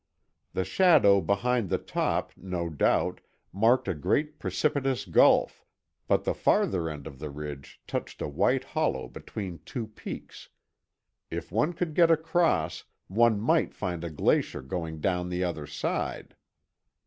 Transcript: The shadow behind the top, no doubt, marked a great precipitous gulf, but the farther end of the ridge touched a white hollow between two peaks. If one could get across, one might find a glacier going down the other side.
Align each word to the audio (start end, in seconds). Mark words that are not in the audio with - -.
The 0.53 0.63
shadow 0.63 1.21
behind 1.21 1.69
the 1.69 1.77
top, 1.77 2.31
no 2.35 2.69
doubt, 2.71 3.21
marked 3.53 3.87
a 3.87 3.93
great 3.93 4.39
precipitous 4.39 5.05
gulf, 5.05 5.63
but 6.07 6.23
the 6.23 6.33
farther 6.33 6.89
end 6.89 7.05
of 7.05 7.19
the 7.19 7.29
ridge 7.29 7.79
touched 7.85 8.19
a 8.19 8.27
white 8.27 8.63
hollow 8.63 9.07
between 9.07 9.59
two 9.59 9.85
peaks. 9.85 10.49
If 11.29 11.51
one 11.51 11.73
could 11.73 11.93
get 11.93 12.09
across, 12.09 12.85
one 13.09 13.39
might 13.39 13.75
find 13.75 14.03
a 14.03 14.09
glacier 14.09 14.63
going 14.63 15.01
down 15.01 15.29
the 15.29 15.43
other 15.43 15.67
side. 15.67 16.35